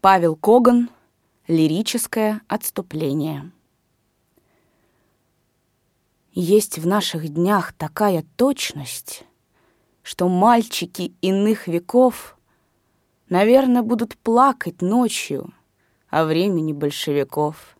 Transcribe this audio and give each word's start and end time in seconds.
Павел 0.00 0.36
Коган 0.36 0.90
«Лирическое 1.48 2.42
отступление». 2.48 3.50
Есть 6.32 6.78
в 6.78 6.86
наших 6.86 7.28
днях 7.30 7.72
такая 7.72 8.24
точность, 8.36 9.24
что 10.02 10.28
мальчики 10.28 11.14
иных 11.22 11.66
веков, 11.66 12.36
наверное, 13.30 13.82
будут 13.82 14.16
плакать 14.18 14.82
ночью 14.82 15.52
о 16.10 16.26
времени 16.26 16.74
большевиков 16.74 17.76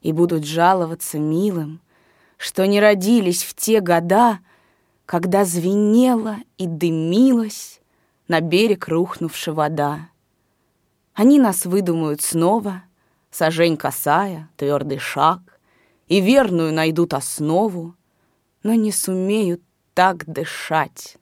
и 0.00 0.12
будут 0.12 0.44
жаловаться 0.44 1.18
милым, 1.18 1.80
что 2.38 2.66
не 2.66 2.80
родились 2.80 3.44
в 3.44 3.54
те 3.54 3.80
года, 3.80 4.38
когда 5.04 5.44
звенела 5.44 6.38
и 6.56 6.66
дымилась 6.66 7.80
на 8.28 8.40
берег 8.40 8.88
рухнувшая 8.88 9.54
вода. 9.54 10.08
Они 11.18 11.40
нас 11.40 11.66
выдумают 11.66 12.22
снова, 12.22 12.84
сажень 13.32 13.76
косая, 13.76 14.48
твердый 14.56 14.98
шаг, 14.98 15.40
и 16.06 16.20
верную 16.20 16.72
найдут 16.72 17.12
основу, 17.12 17.96
но 18.62 18.74
не 18.74 18.92
сумеют 18.92 19.60
так 19.94 20.24
дышать, 20.26 21.16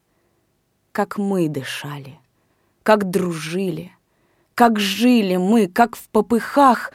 как 0.91 1.17
мы 1.17 1.49
дышали, 1.49 2.19
как 2.83 3.09
дружили, 3.09 3.91
как 4.53 4.79
жили 4.79 5.37
мы, 5.37 5.65
как 5.65 5.95
в 5.95 6.07
попыхах 6.09 6.93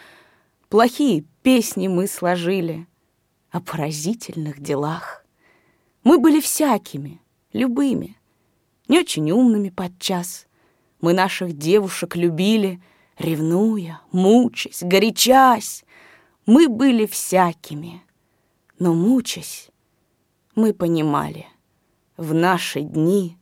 плохие 0.69 1.25
песни 1.43 1.89
мы 1.89 2.07
сложили 2.07 2.87
о 3.51 3.59
поразительных 3.61 4.61
делах. 4.61 5.27
Мы 6.05 6.21
были 6.21 6.41
всякими, 6.41 7.21
любыми, 7.53 8.17
не 8.87 9.01
очень 9.01 9.29
умными 9.33 9.71
подчас. 9.71 10.47
Мы 11.01 11.15
наших 11.15 11.59
девушек 11.59 12.15
любили, 12.15 12.81
ревнуя, 13.19 14.01
мучаясь, 14.13 14.83
горячась. 14.83 15.85
Мы 16.47 16.69
были 16.69 17.07
всякими, 17.07 18.03
но 18.79 18.95
мучаясь, 18.95 19.71
мы 20.55 20.75
понимали, 20.75 21.47
в 22.17 22.35
наши 22.35 22.83
дни 22.83 23.39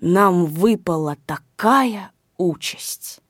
нам 0.00 0.46
выпала 0.46 1.16
такая 1.26 2.12
участь, 2.38 3.20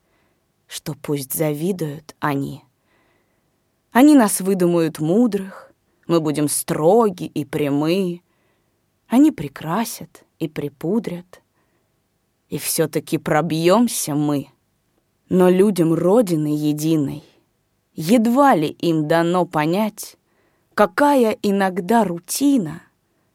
что 0.66 0.94
пусть 0.94 1.32
завидуют 1.34 2.14
они. 2.20 2.64
Они 3.90 4.14
нас 4.14 4.40
выдумают 4.40 4.98
мудрых, 4.98 5.72
мы 6.06 6.20
будем 6.20 6.48
строги 6.48 7.24
и 7.24 7.44
прямые, 7.44 8.22
они 9.06 9.30
прекрасят 9.30 10.24
и 10.38 10.48
припудрят, 10.48 11.42
и 12.48 12.58
все-таки 12.58 13.18
пробьемся 13.18 14.14
мы. 14.14 14.48
Но 15.34 15.48
людям 15.48 15.94
Родины 15.94 16.48
единой 16.54 17.24
едва 17.94 18.54
ли 18.54 18.66
им 18.68 19.08
дано 19.08 19.46
понять, 19.46 20.18
какая 20.74 21.38
иногда 21.42 22.04
рутина 22.04 22.82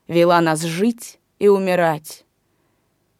вела 0.07 0.39
нас 0.41 0.61
жить 0.61 1.19
и 1.39 1.47
умирать. 1.47 2.23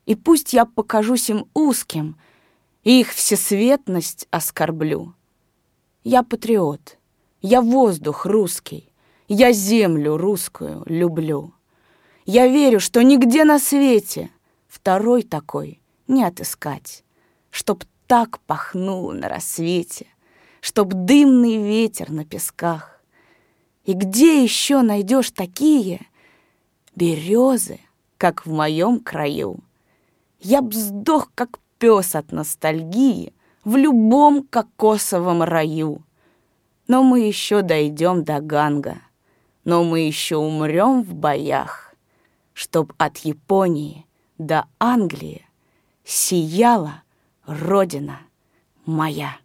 И 0.05 0.13
пусть 0.13 0.53
я 0.53 0.65
покажусь 0.65 1.31
им 1.31 1.47
узким, 1.55 2.17
и 2.83 2.99
их 2.99 3.13
всесветность 3.13 4.27
оскорблю. 4.29 5.15
Я 6.03 6.21
патриот, 6.21 6.99
я 7.41 7.63
воздух 7.63 8.27
русский, 8.27 8.93
я 9.27 9.53
землю 9.53 10.17
русскую 10.17 10.83
люблю. 10.85 11.51
Я 12.27 12.45
верю, 12.45 12.79
что 12.79 13.01
нигде 13.01 13.43
на 13.43 13.57
свете 13.57 14.29
второй 14.67 15.23
такой 15.23 15.81
не 16.07 16.23
отыскать, 16.23 17.03
Чтоб 17.49 17.83
так 18.07 18.39
пахнуло 18.41 19.13
на 19.13 19.29
рассвете, 19.29 20.07
Чтоб 20.59 20.93
дымный 20.93 21.57
ветер 21.57 22.11
на 22.11 22.25
песках. 22.25 23.01
И 23.85 23.93
где 23.93 24.43
еще 24.43 24.81
найдешь 24.81 25.31
такие 25.31 26.07
березы, 26.95 27.79
как 28.17 28.45
в 28.45 28.51
моем 28.51 28.99
краю? 28.99 29.59
Я 30.39 30.61
б 30.61 30.73
сдох, 30.73 31.31
как 31.35 31.59
пес 31.77 32.15
от 32.15 32.31
ностальгии 32.31 33.33
В 33.63 33.75
любом 33.75 34.43
кокосовом 34.43 35.43
раю. 35.43 36.01
Но 36.87 37.03
мы 37.03 37.21
еще 37.21 37.61
дойдем 37.61 38.23
до 38.23 38.39
Ганга, 38.39 38.97
Но 39.63 39.83
мы 39.83 39.99
еще 39.99 40.37
умрем 40.37 41.03
в 41.03 41.13
боях 41.13 41.87
чтоб 42.57 42.91
от 42.97 43.19
Японии 43.19 44.07
до 44.39 44.65
Англии 44.79 45.45
сияла 46.03 47.03
Родина 47.47 48.19
моя. 48.85 49.37